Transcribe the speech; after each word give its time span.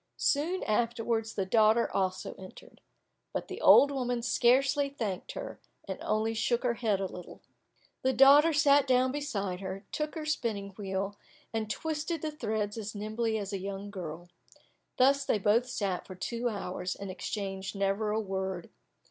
Soon 0.17 0.63
afterwards 0.63 1.35
the 1.35 1.45
daughter 1.45 1.87
also 1.95 2.33
entered. 2.33 2.81
But 3.33 3.49
the 3.49 3.61
old 3.61 3.91
woman 3.91 4.23
scarcely 4.23 4.89
thanked 4.89 5.33
her, 5.33 5.59
and 5.87 5.99
only 6.01 6.33
shook 6.33 6.63
her 6.63 6.73
head 6.73 6.99
a 6.99 7.05
little. 7.05 7.43
The 8.01 8.11
daughter 8.11 8.51
sat 8.51 8.87
down 8.87 9.11
beside 9.11 9.59
her, 9.59 9.85
took 9.91 10.15
her 10.15 10.25
spinning 10.25 10.71
wheel, 10.71 11.19
and 11.53 11.69
twisted 11.69 12.23
the 12.23 12.31
threads 12.31 12.79
as 12.79 12.95
nimbly 12.95 13.37
as 13.37 13.53
a 13.53 13.59
young 13.59 13.91
girl. 13.91 14.27
Thus 14.97 15.23
they 15.23 15.37
both 15.37 15.67
sat 15.69 16.07
for 16.07 16.15
two 16.15 16.49
hours, 16.49 16.95
and 16.95 17.11
exchanged 17.11 17.75
never 17.75 18.09
a 18.09 18.19
word. 18.19 18.71